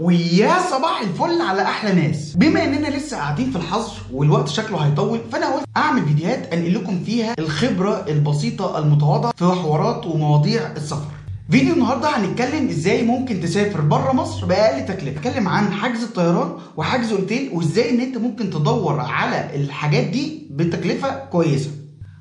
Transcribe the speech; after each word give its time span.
ويا 0.00 0.52
صباح 0.70 1.00
الفل 1.00 1.40
على 1.40 1.62
أحلى 1.62 1.92
ناس. 1.92 2.34
بما 2.36 2.64
إننا 2.64 2.86
لسه 2.96 3.16
قاعدين 3.16 3.50
في 3.50 3.56
الحظر 3.56 3.92
والوقت 4.12 4.48
شكله 4.48 4.78
هيطول 4.78 5.20
فأنا 5.32 5.46
قلت 5.54 5.64
أعمل 5.76 6.04
فيديوهات 6.06 6.52
أنقل 6.52 6.74
لكم 6.74 7.04
فيها 7.04 7.34
الخبرة 7.38 8.04
البسيطة 8.08 8.78
المتواضعة 8.78 9.32
في 9.36 9.44
حوارات 9.44 10.06
ومواضيع 10.06 10.72
السفر. 10.76 11.10
فيديو 11.50 11.74
النهارده 11.74 12.08
هنتكلم 12.08 12.68
إزاي 12.68 13.02
ممكن 13.02 13.40
تسافر 13.40 13.80
بره 13.80 14.12
مصر 14.12 14.46
بأقل 14.46 14.86
تكلفة. 14.86 15.10
نتكلم 15.20 15.48
عن 15.48 15.72
حجز 15.72 16.02
الطيران 16.02 16.52
وحجز 16.76 17.12
أوتيل 17.12 17.50
وإزاي 17.52 17.90
ان 17.90 18.00
انت 18.00 18.16
ممكن 18.16 18.50
تدور 18.50 19.00
على 19.00 19.50
الحاجات 19.54 20.04
دي 20.04 20.46
بتكلفة 20.50 21.10
كويسة. 21.24 21.70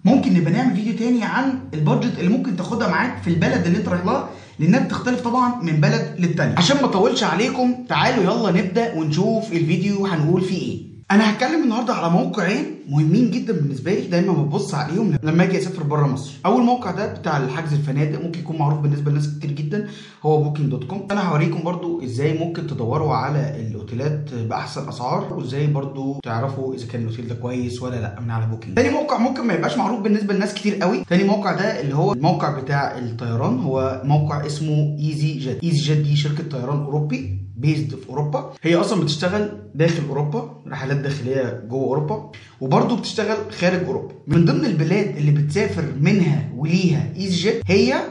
ممكن 0.05 0.33
نبقى 0.33 0.51
نعمل 0.51 0.75
فيديو 0.75 0.93
تاني 0.97 1.23
عن 1.23 1.59
البادجت 1.73 2.19
اللي 2.19 2.29
ممكن 2.29 2.55
تاخدها 2.55 2.87
معاك 2.87 3.21
في 3.23 3.29
البلد 3.29 3.65
اللي 3.65 3.77
انت 3.77 3.87
رايح 3.89 4.05
لها 4.05 4.29
لأنها 4.59 4.79
بتختلف 4.79 5.21
طبعا 5.21 5.61
من 5.63 5.73
بلد 5.81 6.15
للتانية 6.19 6.55
عشان 6.57 6.77
ما 6.77 6.85
أطولش 6.85 7.23
عليكم 7.23 7.75
تعالوا 7.89 8.23
يلا 8.23 8.51
نبدأ 8.61 8.93
ونشوف 8.95 9.51
الفيديو 9.53 10.05
هنقول 10.05 10.41
فيه 10.41 10.57
إيه. 10.71 10.92
أنا 11.13 11.31
هتكلم 11.31 11.63
النهارده 11.63 11.93
على 11.93 12.09
موقعين 12.09 12.65
مهمين 12.89 13.31
جدا 13.31 13.53
بالنسبة 13.53 13.93
لي 13.93 14.07
دايما 14.07 14.33
ببص 14.33 14.73
عليهم 14.75 15.17
لما 15.23 15.43
أجي 15.43 15.57
أسافر 15.57 15.83
بره 15.83 16.07
مصر. 16.07 16.33
أول 16.45 16.63
موقع 16.63 16.91
ده 16.91 17.13
بتاع 17.13 17.37
الحجز 17.37 17.73
الفنادق 17.73 18.21
ممكن 18.21 18.39
يكون 18.39 18.57
معروف 18.57 18.79
بالنسبة 18.79 19.11
لناس 19.11 19.37
كتير 19.37 19.51
جدا 19.51 19.87
هو 20.23 20.43
Booking.com 20.43 21.07
أنا 21.11 21.21
هوريكم 21.29 21.63
برضو 21.63 22.03
إزاي 22.03 22.37
ممكن 22.37 22.67
تدوروا 22.67 23.13
على 23.13 23.67
الأوتيلات 23.67 24.33
بأحسن 24.33 24.87
أسعار 24.89 25.33
وإزاي 25.33 25.67
برضو 25.67 26.19
تعرفوا 26.23 26.75
إذا 26.75 26.87
كان 26.87 27.01
الأوتيل 27.01 27.27
ده 27.27 27.35
كويس 27.35 27.81
ولا 27.81 27.95
لأ 27.95 28.19
من 28.19 28.31
على 28.31 28.45
Booking 28.45 28.75
تاني 28.75 28.89
موقع 28.89 29.17
ممكن 29.17 29.47
ما 29.47 29.53
يبقاش 29.53 29.77
معروف 29.77 29.99
بالنسبة 30.01 30.33
لناس 30.33 30.53
كتير 30.53 30.75
قوي 30.75 31.03
تاني 31.09 31.23
موقع 31.23 31.51
ده 31.53 31.81
اللي 31.81 31.95
هو 31.95 32.13
الموقع 32.13 32.59
بتاع 32.59 32.97
الطيران 32.97 33.59
هو 33.59 34.01
موقع 34.05 34.45
اسمه 34.45 34.97
easyJet 34.99 35.63
easyJet 35.63 35.97
دي 35.97 36.15
شركة 36.15 36.43
طيران 36.49 36.77
أوروبي. 36.83 37.43
based 37.63 37.95
في 37.95 38.09
أوروبا. 38.09 38.53
هي 38.61 38.75
أصلا 38.75 39.01
بتشتغل 39.01 39.51
داخل 39.75 40.03
أوروبا 40.09 40.61
رحلات 40.67 40.97
داخلية 40.97 41.63
جوه 41.69 41.83
أوروبا 41.83 42.31
وبرضه 42.61 42.97
بتشتغل 42.97 43.37
خارج 43.51 43.83
أوروبا. 43.85 44.13
من 44.27 44.45
ضمن 44.45 44.65
البلاد 44.65 45.17
اللي 45.17 45.31
بتسافر 45.31 45.85
منها 46.01 46.51
وليها 46.55 47.13
ايزي 47.15 47.35
جيت 47.35 47.61
هي 47.65 48.03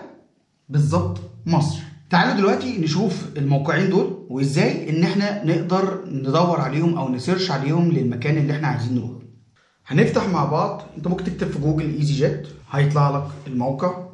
بالظبط 0.69 1.21
مصر. 1.47 1.79
تعالوا 2.11 2.35
دلوقتي 2.35 2.79
نشوف 2.79 3.25
الموقعين 3.37 3.91
دول 3.91 4.27
وإزاي 4.31 4.91
إن 4.91 5.03
إحنا 5.03 5.45
نقدر 5.45 6.05
ندور 6.09 6.61
عليهم 6.61 6.99
أو 6.99 7.09
ن 7.09 7.15
search 7.15 7.51
عليهم 7.51 7.93
للمكان 7.93 8.37
اللي 8.37 8.53
إحنا 8.53 8.69
عايزين 8.69 8.95
نروح 8.95 9.23
هنفتح 9.87 10.29
مع 10.29 10.45
بعض. 10.45 10.83
أنت 10.97 11.09
ممكن 11.09 11.25
تكتب 11.25 11.51
في 11.51 11.59
جوجل 11.59 11.95
إيزي 11.99 12.15
جيت 12.15 12.47
هيطلع 12.71 13.11
لك 13.17 13.25
الموقع. 13.47 14.12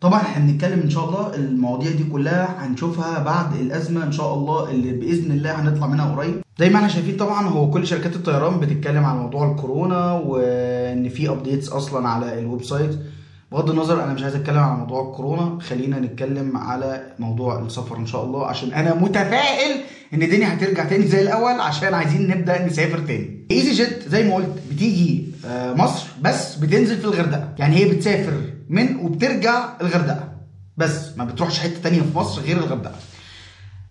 طبعا 0.00 0.20
إحنا 0.20 0.44
بنتكلم 0.46 0.80
إن 0.80 0.90
شاء 0.90 1.08
الله 1.08 1.34
المواضيع 1.34 1.90
دي 1.90 2.04
كلها 2.04 2.66
هنشوفها 2.66 3.18
بعد 3.18 3.54
الأزمة 3.54 4.04
إن 4.04 4.12
شاء 4.12 4.34
الله 4.34 4.70
اللي 4.70 4.92
بإذن 4.92 5.32
الله 5.32 5.60
هنطلع 5.60 5.86
منها 5.86 6.14
قريب. 6.14 6.34
زي 6.58 6.70
ما 6.70 6.76
إحنا 6.76 6.88
شايفين 6.88 7.16
طبعا 7.16 7.48
هو 7.48 7.70
كل 7.70 7.86
شركات 7.86 8.16
الطيران 8.16 8.60
بتتكلم 8.60 9.04
عن 9.04 9.16
موضوع 9.16 9.50
الكورونا 9.50 10.12
وإن 10.12 11.08
في 11.08 11.28
updates 11.28 11.68
أصلا 11.68 12.08
على 12.08 12.38
ال 12.38 12.62
website. 12.62 12.98
بغض 13.52 13.70
النظر 13.70 14.04
أنا 14.04 14.12
مش 14.12 14.22
عايز 14.22 14.34
أتكلم 14.34 14.58
على 14.58 14.76
موضوع 14.76 15.08
الكورونا 15.08 15.58
خلينا 15.60 15.98
نتكلم 15.98 16.56
على 16.56 17.02
موضوع 17.18 17.58
السفر 17.58 17.96
إن 17.96 18.06
شاء 18.06 18.24
الله 18.24 18.46
عشان 18.46 18.72
أنا 18.72 18.94
متفائل 18.94 19.80
إن 20.14 20.22
الدنيا 20.22 20.54
هترجع 20.54 20.84
تاني 20.84 21.06
زي 21.06 21.22
الأول 21.22 21.60
عشان 21.60 21.94
عايزين 21.94 22.28
نبدأ 22.28 22.66
نسافر 22.66 22.98
تاني. 22.98 23.46
ايزي 23.50 23.72
جيت 23.72 24.08
زي 24.08 24.28
ما 24.28 24.34
قلت 24.34 24.62
بتيجي 24.72 25.28
مصر 25.54 26.06
بس 26.22 26.56
بتنزل 26.56 26.96
في 26.96 27.04
الغردقة. 27.04 27.48
يعني 27.58 27.76
هي 27.76 27.88
بتسافر 27.88 28.32
من 28.70 28.96
وبترجع 28.96 29.68
الغردقة. 29.80 30.32
بس 30.76 31.16
ما 31.18 31.24
بتروحش 31.24 31.58
حتة 31.58 31.80
تانية 31.82 32.00
في 32.00 32.18
مصر 32.18 32.42
غير 32.42 32.56
الغردقة. 32.56 32.94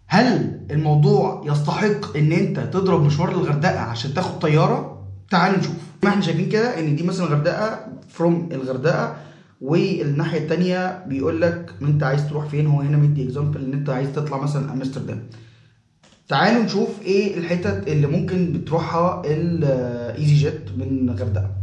هل 0.08 0.60
الموضوع 0.72 1.44
يستحق 1.46 2.18
إن 2.18 2.32
أنت 2.32 2.60
تضرب 2.60 3.04
مشوار 3.04 3.30
للغردقه 3.34 3.80
عشان 3.80 4.14
تاخد 4.14 4.40
طيارة؟ 4.40 5.08
تعالوا 5.32 5.58
نشوف. 5.60 5.76
ما 6.04 6.10
إحنا 6.10 6.22
شايفين 6.22 6.50
كده 6.50 6.80
إن 6.80 6.96
دي 6.96 7.04
مثلا 7.04 7.26
الغردقة 7.28 7.80
from 8.10 8.50
الغردقة 8.52 9.16
والناحية 9.62 10.40
التانية 10.40 11.04
بيقول 11.08 11.42
لك 11.42 11.72
أنت 11.82 12.04
عايز 12.04 12.30
تروح 12.30 12.46
فين؟ 12.46 12.68
هو 12.68 12.82
هنا 12.82 12.98
مدي 12.98 13.24
example 13.24 13.64
إن 13.66 13.74
أنت 13.74 13.90
عايز 13.90 14.10
تطلع 14.16 14.38
مثلا 14.38 14.74
أمستردام. 14.74 15.24
تعالوا 16.28 16.64
نشوف 16.64 16.90
إيه 17.02 17.38
الحتت 17.38 17.88
اللي 17.88 18.08
ممكن 18.08 18.54
بتروحها 18.54 19.22
الايزي 19.26 20.36
جيت 20.36 20.62
من 20.78 21.10
الغردقه 21.10 21.59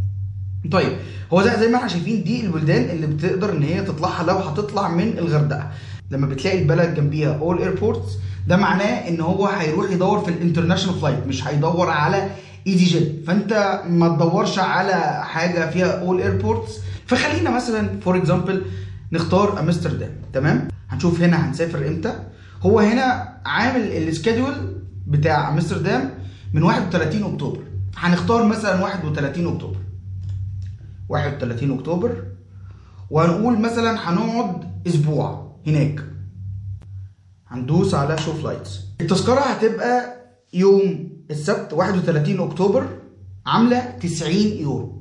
طيب 0.72 0.92
هو 1.32 1.42
زي, 1.42 1.50
زي 1.60 1.68
ما 1.68 1.76
إحنا 1.76 1.88
شايفين 1.88 2.24
دي 2.24 2.46
البلدان 2.46 2.90
اللي 2.90 3.06
بتقدر 3.06 3.52
إن 3.52 3.62
هي 3.62 3.82
تطلعها 3.82 4.24
لو 4.24 4.34
هتطلع 4.36 4.88
من 4.88 5.18
الغردقة. 5.18 5.70
لما 6.10 6.26
بتلاقي 6.26 6.62
البلد 6.62 6.94
جنبيها 6.94 7.34
all 7.38 7.58
airports 7.58 8.12
ده 8.46 8.56
معناه 8.56 9.08
إن 9.08 9.20
هو 9.20 9.46
هيروح 9.46 9.90
يدور 9.90 10.20
في 10.20 10.28
ال 10.30 10.35
international 10.35 11.00
flight 11.00 11.26
مش 11.26 11.46
هيدور 11.48 11.90
على 11.90 12.30
ايزي 12.66 12.84
جيت 12.84 13.24
فأنت 13.26 13.80
ما 13.88 14.08
تدورش 14.08 14.58
على 14.58 15.24
حاجة 15.24 15.70
فيها 15.70 16.00
all 16.00 16.20
airports 16.20 16.78
فخلينا 17.06 17.50
مثلا 17.50 18.00
for 18.00 18.16
example 18.16 18.62
نختار 19.12 19.60
أمستردام 19.60 20.10
تمام؟ 20.32 20.68
هنشوف 20.88 21.20
هنا 21.20 21.48
هنسافر 21.48 21.86
إمتى. 21.88 22.12
هو 22.62 22.80
هنا 22.80 23.28
عامل 23.46 23.80
ال 23.82 23.90
schedule 23.90 24.54
بتاع 25.06 25.48
أمستردام 25.48 26.10
من 26.52 26.62
31 26.62 27.22
أكتوبر. 27.32 27.60
هنختار 27.96 28.44
مثلا 28.46 28.82
31 28.82 29.46
أكتوبر. 29.54 29.76
31 31.08 31.72
أكتوبر 31.78 32.24
وهنقول 33.10 33.58
مثلا 33.60 34.10
هنقعد 34.10 34.64
أسبوع 34.86 35.56
هناك. 35.66 36.00
هندوس 37.48 37.94
على 37.94 38.18
show 38.18 38.32
flights 38.32 38.80
التذكرة 39.00 39.40
هتبقى 39.40 40.16
يوم 40.52 41.08
السبت 41.30 41.72
31 41.72 42.40
أكتوبر 42.40 42.86
عاملة 43.46 43.80
90 44.00 44.32
يورو. 44.36 44.92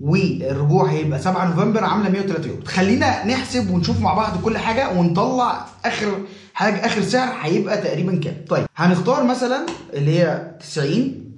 والرجوع 0.00 0.90
هيبقى 0.90 1.18
7 1.18 1.48
نوفمبر 1.48 1.84
عاملة 1.84 2.08
130 2.10 2.50
يورو. 2.50 2.64
خلينا 2.64 3.24
نحسب 3.26 3.70
ونشوف 3.70 4.00
مع 4.00 4.14
بعض 4.14 4.40
كل 4.44 4.58
حاجة 4.58 4.98
ونطلع 4.98 5.66
آخر 5.84 6.18
حاجة 6.54 6.86
آخر 6.86 7.02
سعر 7.02 7.34
هيبقى 7.40 7.76
تقريبا 7.82 8.16
كام. 8.16 8.34
طيب 8.48 8.66
هنختار 8.76 9.24
مثلا 9.24 9.66
اللي 9.92 10.18
هي 10.20 10.56
90 10.60 11.32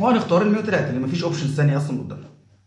وهنختار 0.00 0.42
ال 0.42 0.52
103 0.52 0.88
اللي 0.90 1.00
مفيش 1.00 1.22
options 1.24 1.54
ثانية 1.54 1.76
أصلا 1.76 1.98
قدامنا. 2.02 2.26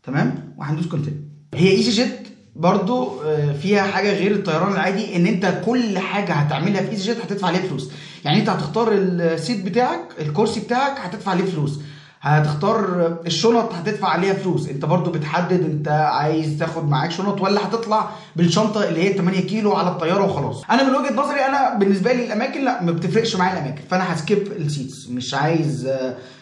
تمام؟ 0.10 0.54
وهندوس 0.58 0.88
continue 0.88 1.20
هي 1.56 1.72
ايزي 1.72 1.92
جيت 1.92 2.28
برضو 2.56 3.22
فيها 3.62 3.82
حاجة 3.84 4.14
غير 4.14 4.32
الطيران 4.32 4.72
العادي 4.72 5.16
إن 5.16 5.26
أنت 5.28 5.62
كل 5.66 5.98
حاجة 6.00 6.34
هتعملها 6.34 6.82
في 6.82 6.92
ايزي 6.92 7.04
جيت 7.04 7.22
هتدفع 7.26 7.48
عليها 7.48 7.62
فلوس. 7.62 7.92
يعني 8.26 8.40
أنت 8.40 8.50
هتختار 8.50 8.92
ال 8.94 9.08
seat 9.08 9.66
بتاعك 9.66 10.00
الكرسي 10.20 10.60
بتاعك 10.60 11.00
هتدفع 11.00 11.32
عليه 11.32 11.46
فلوس. 11.46 11.80
هتختار 12.22 13.18
الشنط 13.26 13.74
هتدفع 13.74 14.08
عليها 14.08 14.34
فلوس. 14.34 14.70
أنت 14.70 14.86
برضو 14.86 15.12
بتحدد 15.12 15.62
أنت 15.66 15.88
عايز 15.88 16.58
تاخد 16.60 16.90
معاك 16.90 17.12
شنط 17.12 17.42
ولا 17.42 17.68
هتطلع 17.68 18.10
بالشنطة 18.36 18.90
اللي 18.90 19.04
هي 19.04 19.14
8 19.14 19.40
كيلو 19.40 19.74
على 19.74 19.90
الطيارة 19.90 20.24
وخلاص. 20.24 20.64
أنا 20.72 20.84
من 20.84 20.96
وجهة 20.96 21.14
نظري 21.14 21.40
أنا 21.40 21.78
بالنسبة 21.78 22.14
لي 22.14 22.26
الأماكن 22.26 22.66
لا 22.66 22.84
ما 22.84 22.92
بتفرقش 22.92 23.36
معايا 23.36 23.54
الأماكن. 23.54 23.82
فأنا 23.90 24.14
ه 24.14 24.19
skip 24.19 24.38
ال 24.38 24.50
seats 24.50 25.10
مش 25.10 25.34
عايز 25.34 25.90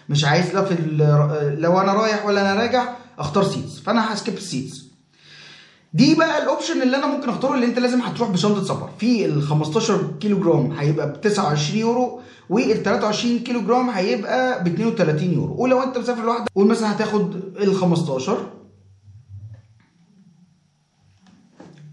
مش 0.09 0.25
عايز 0.25 0.55
لا 0.55 0.65
في 0.65 0.75
لو 1.59 1.81
أنا 1.81 1.93
رايح 1.93 2.25
ولا 2.25 2.41
أنا 2.41 2.61
راجع 2.61 2.89
اختار 3.19 3.43
seats 3.43 3.79
فأنا 3.79 4.13
ه 4.13 4.17
skip 4.17 4.33
ال 4.33 4.42
seats 4.42 4.87
دي 5.93 6.15
بقى 6.15 6.43
ال 6.43 6.49
option 6.49 6.81
اللي 6.81 6.97
أنا 6.97 7.07
ممكن 7.07 7.29
أختاره 7.29 7.55
اللي 7.55 7.65
أنت 7.65 7.79
لازم 7.79 8.01
هتروح 8.01 8.29
بشنطة 8.29 8.63
سفر. 8.63 8.89
في 8.99 9.25
ال 9.25 9.41
15 9.41 10.11
كيلو 10.19 10.39
جرام 10.39 10.71
هيبقى 10.71 11.09
ب 11.13 11.21
29 11.21 11.79
يورو 11.79 12.21
وال 12.49 12.83
23 12.83 13.39
كيلو 13.39 13.61
جرام 13.61 13.89
هيبقى 13.89 14.63
ب 14.63 14.67
32 14.67 15.33
يورو. 15.33 15.55
ولو 15.63 15.83
أنت 15.83 15.97
مسافر 15.97 16.23
لوحدك 16.25 16.47
قول 16.55 16.67
مثلا 16.67 16.91
هتاخد 16.95 17.35
ال 17.35 17.75
15 17.75 18.49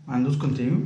هندوس 0.08 0.36
continue 0.36 0.78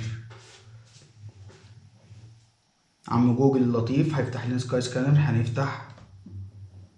عم 3.08 3.36
جوجل 3.36 3.62
اللطيف 3.64 4.16
هيفتح 4.16 4.48
لنا 4.48 4.58
سكاي 4.58 4.82
سكانر 4.82 5.18
هنفتح 5.20 5.88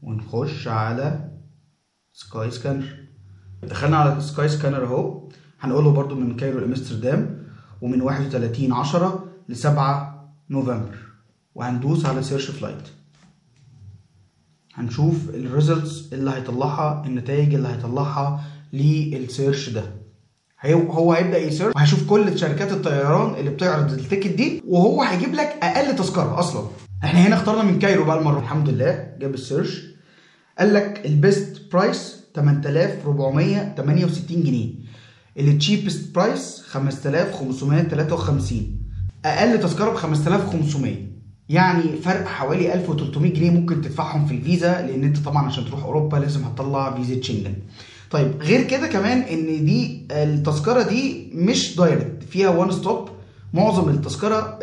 ونخش 0.02 0.68
على 0.68 1.30
سكاي 2.14 2.52
سكانر 2.52 2.86
دخلنا 3.64 3.98
على 3.98 4.22
سكاي 4.22 4.50
سكانر 4.50 4.84
اهو. 4.86 5.30
هنقول 5.60 5.84
له 5.84 5.92
برضو 5.92 6.16
من 6.16 6.36
Cairo 6.36 6.60
لأمستردام 6.60 7.48
ومن 7.82 8.02
31 8.02 8.74
10 8.74 9.25
ل 9.50 9.56
7 9.56 10.34
نوفمبر. 10.50 11.09
وهندوس 11.60 12.06
على 12.06 12.24
search 12.24 12.51
flight 12.51 12.81
هنشوف 14.74 15.30
ال 15.30 15.40
results 15.40 16.13
اللي 16.14 16.32
هيطلعها 16.32 17.04
النتائج 17.06 17.54
اللي 17.54 17.68
هيطلعها 17.68 18.44
لل 18.74 18.98
search 18.98 19.69
ده. 19.70 19.84
هو 20.66 21.14
هيبدأ 21.14 21.38
ي 21.38 21.43
search 21.43 21.75
وهيشوف 21.76 22.10
كل 22.10 22.40
شركات 22.40 22.72
الطيران 22.72 23.36
اللي 23.40 23.50
بتعرض 23.50 23.92
ال 23.92 23.97
ticket 23.97 24.28
دي 24.28 24.62
وهو 24.68 25.04
هيجيب 25.04 25.34
لك 25.34 25.56
أقل 25.64 25.96
تذكرة 25.96 26.40
أصلا. 26.40 26.68
إحنا 27.04 27.28
هنا 27.28 27.36
اخترنا 27.36 27.64
من 27.64 27.80
Cairo 27.80 28.06
بقى 28.06 28.20
المرة. 28.20 28.40
الحمد 28.40 28.70
لله 28.70 29.14
جاب 29.20 29.34
ال 29.34 29.41
search 29.41 29.84
قال 30.60 30.74
لك 30.74 31.06
ال 31.06 31.17
best 31.17 31.62
price 31.72 32.16
8468 32.36 34.44
جنيه. 34.44 34.74
ال 35.40 35.48
cheapest 35.48 36.16
price 36.16 36.62
5553 36.68 38.78
أقل 39.26 39.60
تذكرة 39.60 39.90
ب 39.92 39.96
5500 39.96 41.09
يعني 41.50 41.96
فرق 42.04 42.25
حوالي 42.28 42.74
1300 42.74 43.34
جنيه 43.34 43.51
ممكن 43.51 43.81
تدفعهم 43.81 44.25
في 44.25 44.34
الفيزا 44.34 44.81
لأن 44.88 45.04
أنت 45.04 45.18
طبعا 45.18 45.46
عشان 45.48 45.66
تروح 45.66 45.84
أوروبا 45.84 46.18
لازم 46.18 46.44
هتطلع 46.44 46.96
فيزا 46.96 47.22
شنجن 47.22 47.54
طيب 48.12 48.31
غير 48.42 48.63
كده 48.63 48.88
كمان 48.88 49.18
إن 49.19 49.66
دي 49.66 50.07
التذكرة 50.12 50.81
دي 50.84 51.31
مش 51.34 51.75
direct 51.75 52.24
فيها 52.24 52.50
one 52.50 52.72
stop 52.72 53.10
معظم 53.54 53.90
التذكرة 53.90 54.60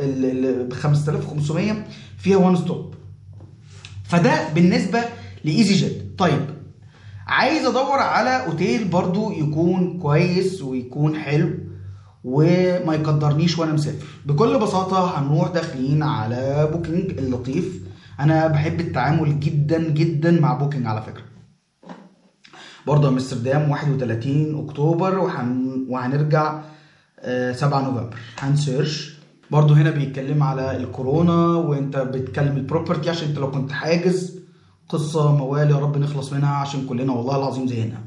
ب 0.68 0.72
5500 0.72 1.84
فيها 2.18 2.36
one 2.36 2.56
stop 2.56 2.94
فده 4.04 4.48
بالنسبة 4.54 5.00
لايزي 5.44 5.74
جيت 5.74 6.02
طيب 6.18 6.46
عايز 7.26 7.66
أدور 7.66 7.98
على 7.98 8.46
أوتيل 8.46 8.84
برضو 8.84 9.32
يكون 9.32 9.98
كويس 9.98 10.62
ويكون 10.62 11.16
حلو. 11.16 11.50
وما 12.26 12.94
يقدرنيش 12.94 13.58
وأنا 13.58 13.72
مسافر. 13.72 14.06
بكل 14.26 14.58
بساطة 14.58 15.18
هنروح 15.18 15.48
داخلين 15.48 16.02
على 16.02 16.68
Booking 16.72 17.18
اللطيف. 17.18 17.82
أنا 18.20 18.46
بحب 18.46 18.80
التعامل 18.80 19.40
جدا 19.40 19.90
جدا 19.90 20.40
مع 20.40 20.54
Booking 20.54 20.86
على 20.86 21.02
فكرة. 21.02 21.22
برضه 22.86 23.08
أمستردام 23.08 23.70
31 23.70 24.64
أكتوبر 24.64 25.18
وهن... 25.18 25.86
وهنرجع 25.88 26.60
7 27.52 27.80
نوفمبر. 27.80 28.14
هن 28.38 28.58
search 28.58 29.16
برضه 29.50 29.74
هنا 29.74 29.90
بيتكلم 29.90 30.42
على 30.42 30.76
الكورونا 30.76 31.46
وأنت 31.46 31.96
بتكلم 31.96 32.56
ال 32.56 32.62
property 32.62 33.10
عشان 33.10 33.28
أنت 33.28 33.38
لو 33.38 33.50
كنت 33.50 33.72
حاجز 33.72 34.38
قصة 34.88 35.36
موال 35.36 35.70
يا 35.70 35.76
رب 35.76 35.98
نخلص 35.98 36.32
منها 36.32 36.54
عشان 36.54 36.86
كلنا 36.86 37.12
والله 37.12 37.36
العظيم 37.36 37.66
زهقنا. 37.66 37.98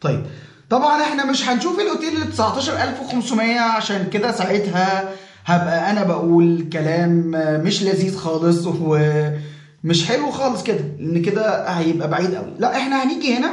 طيب 0.00 0.22
طبعا 0.70 1.02
إحنا 1.02 1.24
مش 1.30 1.48
هنشوف 1.48 1.80
الأوتيل 1.80 2.16
ال 2.22 2.32
19500 2.32 3.60
عشان 3.60 4.06
كده 4.12 4.32
ساعتها 4.32 5.08
هبقى 5.44 5.90
أنا 5.90 6.02
بقول 6.04 6.68
كلام 6.72 7.30
مش 7.64 7.82
لذيذ 7.82 8.16
خالص 8.16 8.66
ومش 8.66 10.06
حلو 10.08 10.30
خالص 10.30 10.62
كده 10.62 10.84
لأن 10.98 11.22
كده 11.22 11.68
هيبقى 11.68 12.10
بعيد 12.10 12.34
قوي. 12.34 12.52
لا 12.58 12.76
إحنا 12.76 13.04
هنيجي 13.04 13.36
هنا 13.36 13.50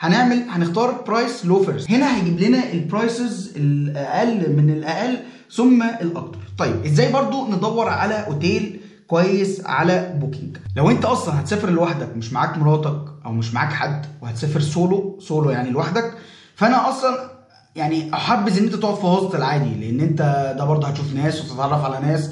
هنعمل 0.00 0.42
هنختار 0.50 0.90
price 1.06 1.46
low 1.46 1.62
first 1.62 1.90
هنا 1.90 2.16
هيجيب 2.16 2.40
لنا 2.40 2.72
ال 2.72 2.83
prices 2.83 3.52
الأقل 3.56 4.52
من 4.52 4.70
الأقل 4.70 5.18
ثم 5.54 5.82
الأكتر. 5.82 6.38
طيب 6.58 6.84
إزاي 6.86 7.12
برضو 7.12 7.48
ندور 7.48 7.88
على 7.88 8.14
أوتيل 8.26 8.80
كويس 9.12 9.66
على 9.66 10.14
Booking 10.20 10.56
لو 10.76 10.90
انت 10.90 11.04
أصلا 11.04 11.40
هتسافر 11.40 11.70
لوحدك 11.70 12.16
مش 12.16 12.32
معاك 12.32 12.58
مراتك 12.58 13.04
أو 13.26 13.32
مش 13.32 13.54
معاك 13.54 13.72
حد 13.72 14.06
وهتسافر 14.22 14.60
solo 14.60 15.18
solo 15.20 15.50
يعني 15.50 15.70
لوحدك 15.70 16.12
فانا 16.56 16.90
أصلا 16.90 17.30
يعني 17.76 18.14
احبذ 18.14 18.58
ان 18.58 18.64
انت 18.64 18.74
تقعد 18.74 18.94
في 18.94 19.06
hostel 19.06 19.42
عادي 19.42 19.74
لأن 19.74 20.00
انت 20.00 20.54
ده 20.58 20.64
برضه 20.64 20.88
هتشوف 20.88 21.14
ناس 21.14 21.40
وتتعرف 21.44 21.84
على 21.84 22.06
ناس. 22.06 22.30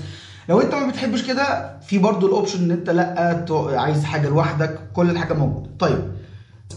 لو 0.48 0.60
انت 0.60 0.74
ما 0.74 0.86
بتحبش 0.88 1.22
كده 1.22 1.78
في 1.80 1.98
برضه 1.98 2.26
ال 2.26 2.32
option 2.32 2.64
ان 2.64 2.70
انت 2.70 2.90
لأ 2.90 3.44
عايز 3.80 4.04
حاجة 4.04 4.28
لوحدك 4.28 4.78
كل 4.92 5.10
الحاجة 5.10 5.32
موجودة. 5.32 5.70
طيب 5.78 6.12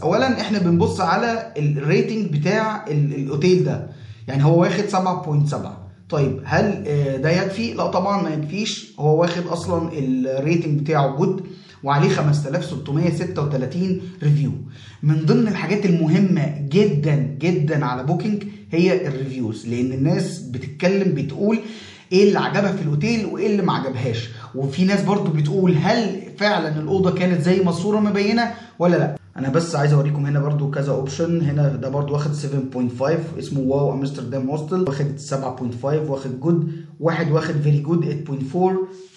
اولا 0.04 0.42
إحنا 0.42 0.60
بنبص 0.60 1.02
على 1.02 1.54
ال 1.58 1.69
rating 1.69 2.38
بتاع 2.38 2.86
الأوتيل 2.88 3.64
ده. 3.64 3.88
يعني 4.28 4.46
هو 4.46 4.62
واخد 4.62 4.84
7.7 4.90 5.83
طيب 6.10 6.40
هل 6.46 6.84
ده 7.22 7.30
يكفي؟ 7.32 7.74
لا 7.74 7.88
طبعا 7.88 8.22
ما 8.24 8.30
يكفيش. 8.30 8.94
هو 9.00 9.22
واخد 9.22 9.48
أصلا 9.48 9.90
ال 9.94 10.06
rating 10.06 10.80
بتاعه 10.80 11.16
good 11.16 11.44
وعليه 11.84 12.10
5636 12.10 14.02
review 14.24 14.52
من 15.04 15.26
ضمن 15.26 15.48
الحاجات 15.48 15.86
المهمة 15.86 16.56
جدا 16.70 17.16
جدا 17.40 17.86
على 17.86 18.04
Booking 18.04 18.44
هي 18.72 19.08
ال 19.08 19.15
reviews 19.15 19.68
لأن 19.68 19.92
الناس 19.94 20.40
بتتكلم 20.40 21.16
بتقول 21.16 21.60
إيه 22.12 22.28
اللي 22.28 22.40
عجبها 22.40 22.72
في 22.72 22.82
الأوتيل 22.82 23.26
وإيه 23.26 23.48
اللي 23.48 23.62
ما 23.62 23.74
عجبهاش. 23.74 24.30
وفي 24.56 24.86
ناس 24.86 25.02
برضو 25.04 25.32
بتقول 25.32 25.76
هل 25.78 26.22
فعلا 26.38 26.80
الأوضة 26.82 27.12
كانت 27.12 27.42
زي 27.42 27.62
ما 27.64 27.70
الصورة 27.70 28.00
مبينة 28.00 28.52
ولا 28.80 28.96
لأ؟ 28.96 29.16
أنا 29.38 29.50
بس 29.50 29.76
عايز 29.76 29.94
اوريكم 29.94 30.26
هنا 30.26 30.40
برضو 30.40 30.72
كذا 30.72 30.92
option 30.92 31.42
هنا 31.42 31.68
ده 31.76 31.90
برضو 31.90 32.14
واخد 32.14 32.32
7.5 32.34 33.04
اسمه 33.40 33.60
WOW 33.60 33.94
Amsterdam 33.94 34.50
Hostel 34.50 34.82
واخد 34.82 35.20
7.5 35.30 35.86
واخد 35.86 36.40
good 36.40 36.72
واحد 37.00 37.32
واخد 37.32 37.54
very 37.62 37.80
good 37.80 38.26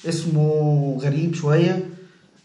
8.4 0.07 0.09
اسمه 0.09 0.99
غريب 1.03 1.35
شوية. 1.35 1.85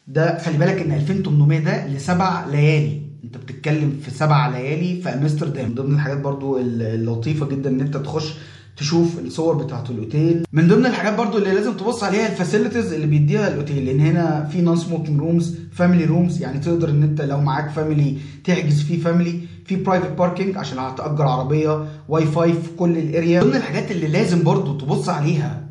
ده 0.07 0.39
خلي 0.39 0.57
بالك 0.57 0.81
ان 0.81 0.91
2800 0.91 1.59
ده 1.59 1.87
لسبع 1.87 2.45
ليالي. 2.45 3.01
انت 3.23 3.37
بتتكلم 3.37 3.99
في 4.05 4.11
سبع 4.11 4.47
ليالي 4.47 5.01
في 5.01 5.09
امستردام. 5.09 5.69
من 5.69 5.75
ضمن 5.75 5.93
الحاجات 5.95 6.17
برضو 6.19 6.57
اللطيفة 6.59 7.45
جدا 7.47 7.69
ان 7.69 7.81
انت 7.81 7.97
تخش 7.97 8.33
تشوف 8.77 9.19
الصور 9.19 9.55
بتاعت 9.55 9.89
الأوتيل. 9.89 10.45
من 10.53 10.67
ضمن 10.67 10.85
الحاجات 10.85 11.15
برضو 11.17 11.37
اللي 11.37 11.51
لازم 11.53 11.73
تبص 11.73 12.03
عليها 12.03 12.27
ال 12.31 12.37
facilities 12.37 12.93
اللي 12.93 13.07
بيديها 13.07 13.47
الأوتيل 13.47 13.85
لأن 13.85 13.99
هنا 13.99 14.49
في 14.51 14.61
non 14.61 14.75
smoking 14.75 15.19
rooms 15.19 15.55
family 15.73 16.05
rooms 16.05 16.41
يعني 16.41 16.59
تقدر 16.59 16.89
إن 16.89 17.03
أنت 17.03 17.21
لو 17.21 17.41
معاك 17.41 17.69
family 17.71 18.17
تحجز 18.43 18.81
فيه 18.81 18.99
family 18.99 19.39
في 19.65 19.75
private 19.75 20.11
parking 20.11 20.57
عشان 20.57 20.79
هتأجر 20.79 21.23
عربية 21.23 21.85
واي 22.09 22.25
فاي 22.25 22.53
في 22.53 22.69
كل 22.77 22.97
ال 22.97 23.06
area 23.06 23.43
ضمن 23.43 23.55
الحاجات 23.55 23.91
اللي 23.91 24.07
لازم 24.07 24.43
برضو 24.43 24.77
تبص 24.77 25.09
عليها 25.09 25.63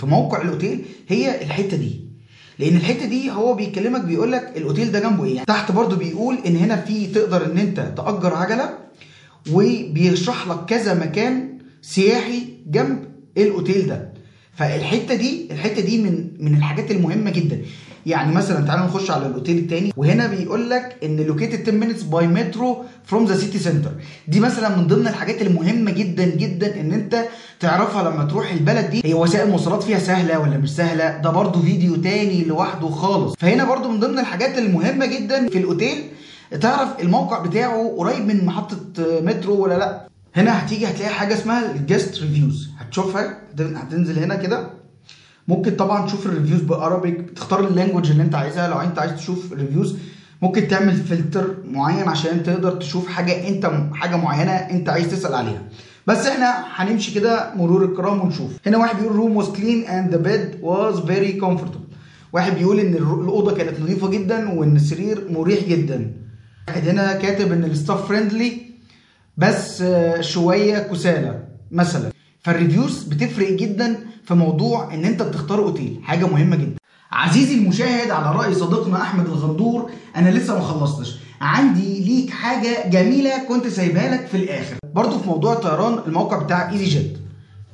في 0.00 0.06
موقع 0.06 0.42
الأوتيل 0.42 0.84
هي 1.08 1.42
الحتة 1.42 1.76
دي. 1.76 2.00
لأن 2.58 2.76
الحتة 2.76 3.06
دي 3.06 3.30
هو 3.30 3.54
بيكلمك 3.54 4.04
بيقول 4.04 4.32
لك 4.32 4.52
الأوتيل 4.56 4.92
ده 4.92 5.00
جنبه 5.00 5.24
إيه. 5.24 5.34
يعني 5.34 5.46
تحت 5.46 5.72
برضو 5.72 5.96
بيقول 5.96 6.38
إن 6.46 6.56
هنا 6.56 6.76
في 6.76 7.06
تقدر 7.06 7.46
إن 7.52 7.58
أنت 7.58 7.92
تأجر 7.96 8.34
عجلة 8.34 8.70
وبيشرح 9.52 10.48
لك 10.48 10.64
كذا 10.66 10.94
مكان 10.94 11.53
سياحي 11.84 12.42
جنب 12.66 13.04
الأوتيل 13.38 13.86
ده. 13.86 14.12
فالحتة 14.52 15.14
دي 15.14 15.48
الحتة 15.50 15.82
دي 15.82 16.02
من 16.02 16.28
من 16.40 16.54
الحاجات 16.56 16.90
المهمة 16.90 17.30
جدا. 17.30 17.62
يعني 18.06 18.34
مثلا 18.34 18.66
تعالوا 18.66 18.84
نخش 18.86 19.10
على 19.10 19.26
الأوتيل 19.26 19.58
التاني 19.58 19.92
وهنا 19.96 20.26
بيقول 20.26 20.70
لك 20.70 20.96
إن 21.04 21.16
located 21.16 21.68
10 21.68 21.80
minutes 21.80 22.04
by 22.04 22.26
metro 22.26 22.84
from 23.04 23.24
the 23.24 23.36
city 23.36 23.58
center 23.58 23.90
دي 24.28 24.40
مثلا 24.40 24.76
من 24.76 24.86
ضمن 24.86 25.06
الحاجات 25.08 25.42
المهمة 25.42 25.90
جدا 25.90 26.24
جدا 26.24 26.80
إن 26.80 26.92
أنت 26.92 27.24
تعرفها 27.60 28.10
لما 28.10 28.24
تروح 28.24 28.52
البلد 28.52 28.90
دي. 28.90 29.02
هي 29.04 29.14
وسائل 29.14 29.44
المواصلات 29.44 29.82
فيها 29.82 29.98
سهلة 29.98 30.38
ولا 30.38 30.58
مش 30.58 30.70
سهلة؟ 30.76 31.16
ده 31.18 31.30
برضو 31.30 31.62
فيديو 31.62 31.96
تاني 31.96 32.44
لوحده 32.44 32.88
خالص. 32.88 33.34
فهنا 33.38 33.64
برضو 33.64 33.88
من 33.90 34.00
ضمن 34.00 34.18
الحاجات 34.18 34.58
المهمة 34.58 35.06
جدا 35.06 35.48
في 35.48 35.58
الأوتيل 35.58 35.98
تعرف 36.60 37.00
الموقع 37.00 37.38
بتاعه 37.46 37.94
قريب 37.98 38.26
من 38.26 38.44
محطة 38.44 38.76
مترو 38.98 39.62
ولا 39.62 39.78
لأ؟ 39.78 40.13
هنا 40.34 40.64
هتيجي 40.64 40.86
هتلاقي 40.86 41.14
حاجة 41.14 41.34
اسمها 41.34 41.72
ال 41.72 41.80
guest 41.80 42.22
reviews 42.22 42.70
هتشوفها 42.78 43.38
هتنزل 43.60 44.18
هنا 44.18 44.34
كده. 44.34 44.70
ممكن 45.48 45.76
طبعا 45.76 46.06
تشوف 46.06 46.26
ال 46.26 46.30
reviews 46.30 46.60
ب 46.60 46.69
Arabic. 46.69 47.30
تختار 47.30 47.68
ال 47.68 47.73
language 47.73 48.10
اللي 48.10 48.22
انت 48.22 48.34
عايزها. 48.34 48.68
لو 48.68 48.80
انت 48.80 48.98
عايز 48.98 49.12
تشوف 49.12 49.52
reviews 49.52 49.96
ممكن 50.42 50.68
تعمل 50.68 50.96
فلتر 50.96 51.54
معين 51.70 52.08
عشان 52.08 52.42
تقدر 52.42 52.72
تشوف 52.72 53.08
حاجة 53.08 53.48
انت 53.48 53.70
حاجة 53.92 54.16
معينة 54.16 54.52
انت 54.52 54.88
عايز 54.88 55.10
تسأل 55.10 55.34
عليها. 55.34 55.62
بس 56.06 56.26
إحنا 56.26 56.64
هنمشي 56.74 57.14
كده 57.14 57.54
مرور 57.56 57.84
الكرام 57.84 58.20
ونشوف. 58.20 58.50
هنا 58.66 58.78
واحد 58.78 58.96
بيقول 58.96 59.16
room 59.16 59.44
was 59.44 59.48
clean 59.48 59.88
and 59.90 60.14
the 60.14 60.18
bed 60.18 60.62
was 60.62 61.10
very 61.10 61.40
comfortable. 61.44 61.84
واحد 62.32 62.54
بيقول 62.54 62.80
إن 62.80 62.94
الأوضة 62.94 63.54
كانت 63.54 63.80
نظيفة 63.80 64.10
جدا 64.10 64.52
وإن 64.52 64.76
السرير 64.76 65.26
مريح 65.30 65.64
جدا. 65.68 66.12
واحد 66.68 66.88
هنا 66.88 67.12
كاتب 67.12 67.52
إن 67.52 67.64
ال 67.64 67.71
staff 67.71 68.08
friendly 68.08 68.63
بس 69.36 69.84
شوية 70.20 70.78
كسالى 70.78 71.42
مثلا. 71.70 72.10
فال 72.40 72.54
reviews 72.54 73.02
بتفرق 73.02 73.50
جدا 73.52 73.96
في 74.24 74.34
موضوع 74.34 74.94
إن 74.94 75.04
أنت 75.04 75.22
بتختار 75.22 75.58
أوتيل. 75.58 76.00
حاجة 76.02 76.26
مهمة 76.26 76.56
جدا. 76.56 76.76
عزيزي 77.12 77.54
المشاهد 77.54 78.10
على 78.10 78.36
رأي 78.36 78.54
صديقنا 78.54 79.02
أحمد 79.02 79.26
الغندور 79.26 79.90
أنا 80.16 80.28
لسه 80.28 80.54
ما 80.54 80.60
خلصتش. 80.60 81.16
عندي 81.40 82.00
ليك 82.00 82.30
حاجة 82.30 82.88
جميلة 82.88 83.44
كنت 83.48 83.66
سايبها 83.66 84.14
لك 84.14 84.26
في 84.26 84.36
الآخر. 84.36 84.76
برضو 84.94 85.18
في 85.18 85.28
موضوع 85.28 85.52
الطيران 85.52 85.98
الموقع 86.06 86.42
بتاع 86.42 86.70
easyJet. 86.70 87.18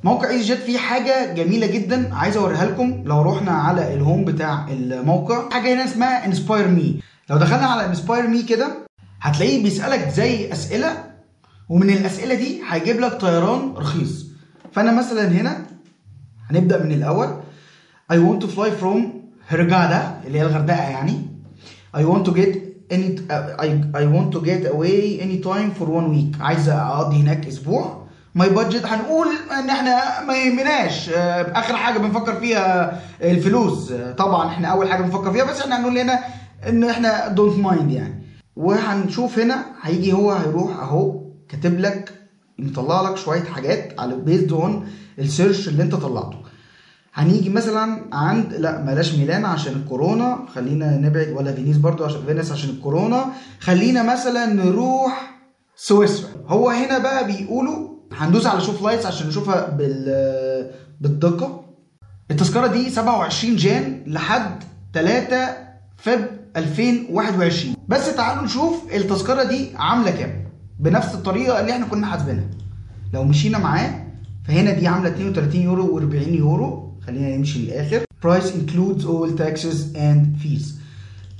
موقع 0.03 0.29
easyJet 0.29 0.63
فيه 0.63 0.77
حاجة 0.77 1.33
جميلة 1.33 1.67
جدا 1.67 2.15
عايز 2.15 2.37
أوريها 2.37 2.65
لكم. 2.65 3.03
لو 3.05 3.21
رحنا 3.21 3.51
على 3.51 3.93
ال 3.93 3.99
home 3.99 4.25
بتاع 4.25 4.67
الموقع 4.69 5.49
حاجة 5.49 5.73
هنا 5.73 5.85
اسمها 5.85 6.25
Inspire 6.25 6.67
Me 6.67 6.99
لو 7.29 7.37
دخلنا 7.37 7.65
على 7.65 7.85
Inspire 7.85 8.27
Me 8.27 8.43
كده 8.43 8.77
هتلاقيه 9.21 9.63
بيسألك 9.63 10.09
زي 10.09 10.51
أسئلة 10.51 11.10
ومن 11.71 11.89
الأسئلة 11.89 12.35
دي 12.35 12.61
هيجيب 12.69 12.99
لك 12.99 13.21
طيران 13.21 13.73
رخيص. 13.77 14.25
فأنا 14.71 14.91
مثلا 14.91 15.27
هنا 15.27 15.57
هنبدأ 16.49 16.83
من 16.83 16.91
الأول. 16.91 17.27
I 18.13 18.15
want 18.15 18.43
to 18.43 18.47
fly 18.47 18.71
from 18.81 18.97
Hurghada 19.47 20.21
اللي 20.27 20.39
هي 20.39 20.41
الغردقة 20.41 20.81
يعني. 20.89 21.13
I 21.97 21.99
want 21.99 22.25
to 22.27 22.31
get 22.31 22.55
any 22.91 23.19
I, 23.59 23.67
I 24.01 24.05
want 24.15 24.31
to 24.35 24.39
get 24.41 24.65
away 24.73 25.19
anytime 25.21 25.71
for 25.79 25.85
one 25.85 26.09
week. 26.15 26.41
عايز 26.41 26.69
أقضي 26.69 27.15
هناك 27.15 27.47
أسبوع. 27.47 28.07
my 28.35 28.49
budget 28.49 28.85
هنقول 28.85 29.27
إن 29.59 29.69
إحنا 29.69 30.23
ما 30.27 30.33
يهمناش. 30.33 31.09
آخر 31.09 31.75
حاجة 31.75 31.97
بنفكر 31.97 32.35
فيها 32.35 33.01
الفلوس. 33.21 33.93
طبعا 34.17 34.47
إحنا 34.47 34.67
أول 34.67 34.91
حاجة 34.91 35.01
بنفكر 35.01 35.31
فيها 35.31 35.43
بس 35.43 35.61
إحنا 35.61 35.79
هنقول 35.79 35.97
هنا 35.97 36.19
إن 36.69 36.83
إحنا 36.83 37.27
don't 37.27 37.57
mind 37.59 37.91
يعني. 37.91 38.23
وهنشوف 38.55 39.39
هنا 39.39 39.65
هيجي 39.81 40.13
هو 40.13 40.31
هيروح 40.31 40.79
أهو. 40.79 41.20
كاتب 41.51 41.79
لك 41.79 42.13
مطلع 42.59 43.09
لك 43.09 43.17
شوية 43.17 43.43
حاجات 43.43 43.99
على 43.99 44.15
based 44.15 44.51
on 44.53 44.87
ال 45.19 45.26
search 45.26 45.67
اللي 45.67 45.83
انت 45.83 45.95
طلعته. 45.95 46.37
هنيجي 47.13 47.49
مثلا 47.49 48.05
عند 48.13 48.53
لا 48.53 48.81
بلاش 48.85 49.15
ميلان 49.15 49.45
عشان 49.45 49.73
الكورونا 49.73 50.45
خلينا 50.55 50.97
نبعد 50.97 51.29
ولا 51.29 51.53
فينيس 51.53 51.77
برضو 51.77 52.03
عشان 52.05 52.21
فينيس 52.25 52.51
عشان 52.51 52.69
الكورونا. 52.69 53.25
خلينا 53.59 54.13
مثلا 54.13 54.45
نروح 54.45 55.39
سويسرا. 55.75 56.29
هو 56.47 56.69
هنا 56.69 56.97
بقى 56.97 57.27
بيقولوا 57.27 57.89
هندوس 58.13 58.45
على 58.45 58.61
شوف 58.61 58.81
لايتس 58.81 59.05
عشان 59.05 59.27
نشوفها 59.27 59.69
بال 59.69 60.71
بالدقة. 61.01 61.63
التذكرة 62.31 62.67
دي 62.67 62.89
27 62.89 63.55
جان 63.55 64.03
لحد 64.07 64.63
3 64.93 65.57
فب 65.97 66.25
2021 66.57 67.75
بس 67.87 68.15
تعالوا 68.15 68.43
نشوف 68.43 68.93
التذكرة 68.93 69.43
دي 69.43 69.69
عاملة 69.75 70.11
كام. 70.11 70.40
بنفس 70.81 71.15
الطريقة 71.15 71.59
اللي 71.59 71.71
إحنا 71.71 71.85
كنا 71.85 72.07
حاسبينها. 72.07 72.45
لو 73.13 73.23
مشينا 73.23 73.57
معاه 73.57 74.05
فهنا 74.43 74.71
دي 74.71 74.87
عاملة 74.87 75.09
32 75.09 75.61
يورو 75.61 75.99
و40 75.99 76.27
يورو. 76.27 76.93
خلينا 77.07 77.37
نمشي 77.37 77.59
للآخر. 77.59 78.03
Price 78.25 78.45
includes 78.45 79.03
all 79.03 79.37
taxes 79.41 79.95
and 79.95 80.43
fees. 80.43 80.65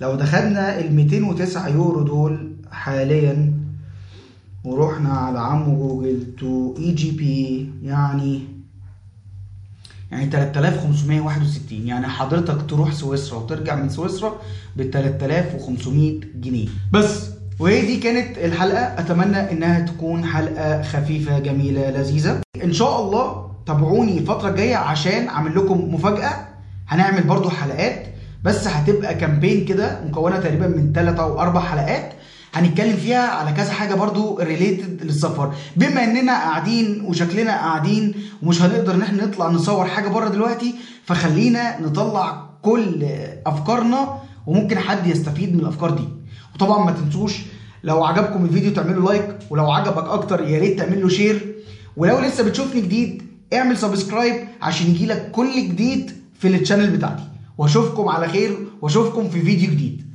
لو 0.02 0.16
دخلنا 0.16 0.80
ال 0.80 0.94
209 0.94 1.68
يورو 1.68 2.04
دول 2.04 2.56
حاليا 2.72 3.54
ورحنا 4.64 5.10
على 5.10 5.40
عمو 5.40 5.78
Google 5.78 6.36
to 6.40 6.76
EGP 6.78 7.70
يعني 7.84 8.42
يعني 10.12 10.32
3561 10.32 11.88
يعني 11.88 12.08
حضرتك 12.08 12.70
تروح 12.70 12.94
سويسرا 12.94 13.38
وترجع 13.38 13.76
من 13.76 13.90
سويسرا 13.90 14.36
ب 14.78 14.82
3500 14.82 16.20
جنيه. 16.36 16.68
بس 16.94 17.30
وهي 17.62 17.82
دي 17.82 17.98
كانت 17.98 18.38
الحلقة. 18.38 18.80
أتمنى 18.82 19.52
إنها 19.52 19.80
تكون 19.80 20.26
حلقة 20.26 20.82
خفيفة 20.82 21.40
جميلة 21.40 21.90
لذيذة. 21.90 22.42
إن 22.64 22.74
شاء 22.74 23.02
الله 23.02 23.52
تابعوني 23.68 24.18
الفترة 24.18 24.50
الجاية 24.50 24.76
عشان 24.76 25.28
أعمل 25.28 25.56
لكم 25.56 25.94
مفاجأة. 25.94 26.48
هنعمل 26.88 27.24
برضو 27.24 27.50
حلقات 27.50 28.06
بس 28.44 28.68
هتبقى 28.68 29.16
campaign 29.16 29.66
كده 29.66 30.00
مكونة 30.08 30.40
تقريبا 30.40 30.68
من 30.68 30.94
3 30.94 31.24
أو 31.24 31.42
4 31.42 31.64
حلقات. 31.64 32.14
هنتكلم 32.54 32.98
فيها 32.98 33.28
على 33.28 33.52
كذا 33.52 33.72
حاجة 33.72 33.94
برضو 33.94 34.40
related 34.40 35.04
للسفر. 35.04 35.54
بما 35.76 36.04
إننا 36.04 36.32
قاعدين 36.32 37.02
وشكلنا 37.06 37.52
قاعدين 37.52 38.14
ومش 38.44 38.62
هنقدر 38.62 38.96
إن 38.96 39.02
إحنا 39.02 39.26
نطلع 39.26 39.50
نصور 39.50 39.86
حاجة 39.86 40.08
بره 40.08 40.30
دلوقتي 40.30 40.76
فخلينا 41.06 41.82
نطلع 41.82 42.46
كل 42.62 43.06
أفكارنا 43.46 44.18
وممكن 44.48 44.80
حد 44.80 45.08
يستفيد 45.08 45.56
من 45.56 45.60
الأفكار 45.60 45.92
دي. 45.92 46.04
وطبعا 46.56 46.86
ما 46.86 46.92
تنسوش 46.92 47.40
لو 47.84 48.04
عجبكم 48.04 48.46
الفيديو 48.46 48.72
تعملوا 48.72 49.12
like 49.12 49.38
ولو 49.50 49.72
عجبك 49.72 50.10
أكتر 50.10 50.48
يا 50.48 50.60
ريت 50.60 50.80
تعمل 50.80 51.02
له 51.02 51.10
share. 51.10 51.56
ولو 51.98 52.20
لسه 52.20 52.44
بتشوفني 52.44 52.82
جديد 52.82 53.24
اعمل 53.54 53.78
subscribe 53.78 54.36
عشان 54.62 54.88
يجيلك 54.88 55.32
كل 55.32 55.68
جديد 55.68 56.12
في 56.40 56.48
ال 56.48 56.54
channel 56.54 56.98
بتاعتي. 56.98 57.24
وأشوفكم 57.58 58.08
على 58.08 58.28
خير 58.28 58.58
وأشوفكم 58.82 59.30
في 59.30 59.42
فيديو 59.42 59.72
جديد. 59.72 60.11